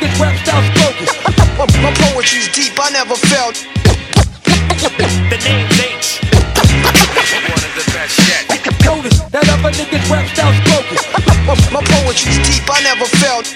[0.00, 1.06] other niggas rap style spoken.
[1.58, 3.56] My, my poetry's deep, I never felt.
[5.28, 6.24] The name's H.
[7.52, 8.48] One of the best yet.
[8.84, 10.96] Notice that other niggas rap style spoken.
[11.46, 13.46] My, my poetry's deep, I never felt.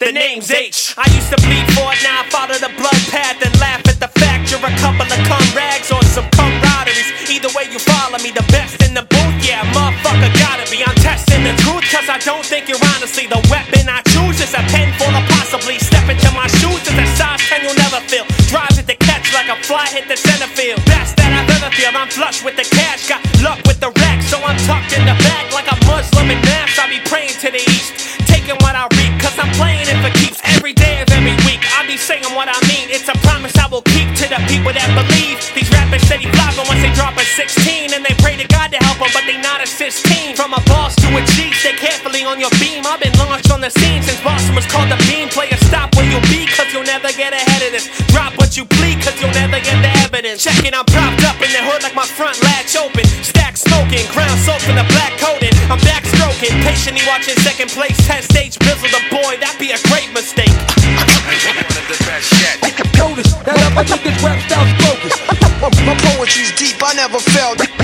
[0.00, 0.92] The name's H.
[0.98, 3.96] I used to bleed for it, now I follow the blood path and laugh at
[3.96, 7.08] the fact you're a couple of cum rags or some camaraderies.
[7.32, 10.84] Either way, you follow me, the best in the booth, yeah, motherfucker gotta be.
[10.84, 13.63] I'm testing the truth, cause I don't think you're honestly the weapon
[18.84, 20.76] At the catch like a fly hit the center field.
[20.84, 24.20] Best that I've ever feel, I'm flush with the cash, got luck with the rack,
[24.20, 26.76] so I'm tucked in the back like a Muslim in mass.
[26.76, 27.96] I be praying to the east,
[28.28, 31.64] taking what I read, cause I'm playing it for keeps every day of every week.
[31.72, 34.76] I be saying what I mean, it's a promise I will keep to the people
[34.76, 35.40] that believe.
[35.56, 38.78] These rappers steady flopping once they drop a 16, and they pray to God to
[38.84, 40.36] help them, but they not a 16.
[40.36, 42.88] From a boss to a G, stay carefully on your beam.
[42.88, 45.28] I've been launched on the scene since Boston was called the beam.
[45.28, 47.92] Player, stop where you'll be, cause you'll never get ahead of this.
[48.08, 50.42] Drop what you plead, cause you'll never get the evidence.
[50.42, 53.04] Checking, I'm propped up in the hood like my front latch open.
[53.20, 55.52] Stack smoking, ground soaked in the black coating.
[55.68, 57.96] I'm back stroking, patiently watching second place.
[58.08, 60.54] 10 stage bizzle the boy, that'd be a great mistake.
[60.96, 62.56] One of the best yet.
[62.96, 65.12] Notice that other niggas rap style spoken.
[65.60, 67.83] My, poetry's deep, I never felt.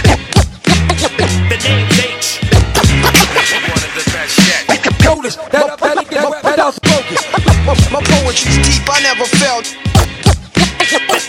[9.11, 9.67] Never felt.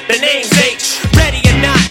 [0.06, 1.02] The name's H.
[1.18, 1.82] Ready or not,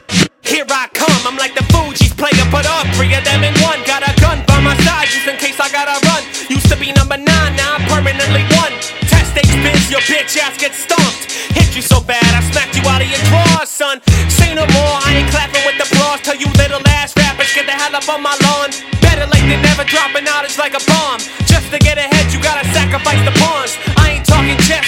[0.47, 1.19] here I come.
[1.27, 3.83] I'm like the Fugees player, but all three of them in one.
[3.91, 6.23] Got a gun by my side just in case I gotta run.
[6.47, 8.71] Used to be number nine, now I'm permanently one.
[9.11, 11.27] Test H biz, your bitch ass gets stomped.
[11.59, 13.99] Hit you so bad, I smacked you out of your drawers, son.
[14.31, 16.23] Say no more, I ain't clapping with the bras.
[16.23, 18.71] Tell you little ass rappers, get the hell up on my lawn.
[19.03, 21.19] Better late than never, dropping out knowledge like a bomb.
[21.50, 23.75] Just to get ahead, you gotta sacrifice the pawns.
[23.99, 24.87] I ain't talking chess,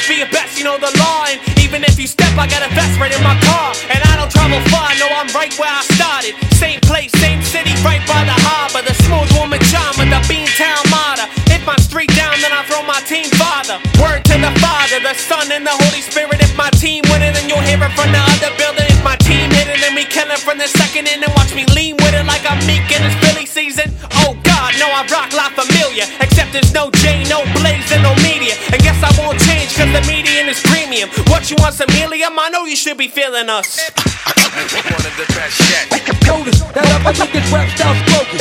[2.43, 3.71] I got a vest right in my car.
[3.87, 6.35] And I don't travel far, no, I'm right where I started.
[6.59, 8.83] Same place, same city, right by the harbor.
[8.83, 11.31] The smooth woman charm with the Beantown martyr.
[11.55, 13.79] If my street down, then I throw my team father.
[14.03, 16.43] Word to the Father, the Son, and the Holy Spirit.
[16.43, 18.91] If my team win it, then you'll hear it from the other building.
[18.91, 21.55] If my team hit it, then we kill it from the second in and watch
[21.55, 23.95] me lean with it like I'm meek in this Philly season.
[24.27, 26.11] Oh God, no, I rock La Familia.
[26.19, 28.59] Except there's no J, no Blaze, and no media.
[28.75, 30.59] And guess I won't change, cause the median is
[31.07, 31.31] premium.
[31.31, 32.39] What you want, some helium?
[32.39, 33.79] I know you should be feeling us.
[33.79, 35.91] One of the best yet.
[36.27, 38.39] Notice that other niggas rap style spoken.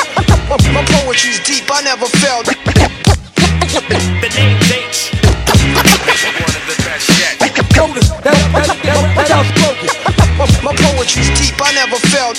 [0.49, 2.45] My, my poetry's deep, I never felt.
[2.45, 5.11] The name's H.
[5.71, 7.39] One of the best yet.
[7.75, 9.81] Notice that other niggas rap style.
[10.37, 12.37] My, my poetry's deep, I never felt.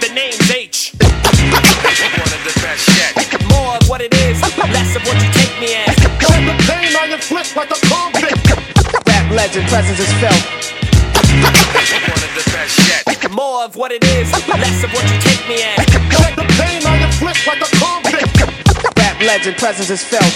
[0.00, 0.94] The name's H.
[0.96, 3.12] One of the best yet.
[3.50, 5.94] More of what it is, less of what you take me as.
[6.20, 7.89] Feel the pain on your flick like a convict.
[7.89, 7.89] Rap
[9.50, 10.44] legend, presence is felt.
[11.42, 13.30] One of the best yet.
[13.32, 15.82] More of what it is, less of what you take me as.
[15.90, 18.30] Feel the pain on your flick like a convict.
[18.96, 20.34] Rap legend, presence is felt.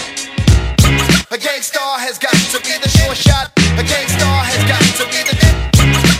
[1.31, 3.51] A gangstar has got to be the sure shot.
[3.79, 5.35] A gangstar has got to be the.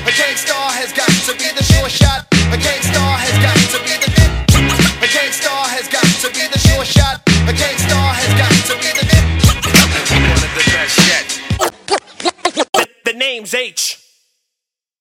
[0.07, 2.23] A gangstar has got to be the sure shot.
[2.31, 4.04] A gangstar has got to